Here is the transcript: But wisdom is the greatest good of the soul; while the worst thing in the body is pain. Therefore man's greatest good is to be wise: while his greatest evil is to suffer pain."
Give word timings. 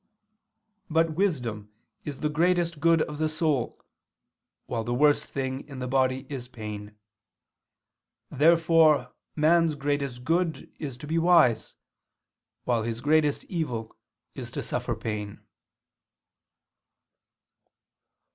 But 0.89 1.11
wisdom 1.13 1.69
is 2.05 2.21
the 2.21 2.29
greatest 2.29 2.79
good 2.79 3.03
of 3.03 3.19
the 3.19 3.29
soul; 3.29 3.79
while 4.65 4.83
the 4.83 4.95
worst 4.95 5.25
thing 5.25 5.59
in 5.67 5.77
the 5.77 5.87
body 5.87 6.25
is 6.27 6.47
pain. 6.47 6.97
Therefore 8.31 9.13
man's 9.35 9.75
greatest 9.75 10.23
good 10.23 10.73
is 10.79 10.97
to 10.97 11.05
be 11.05 11.19
wise: 11.19 11.75
while 12.63 12.81
his 12.81 12.99
greatest 12.99 13.43
evil 13.43 13.95
is 14.33 14.49
to 14.49 14.63
suffer 14.63 14.95
pain." 14.95 15.45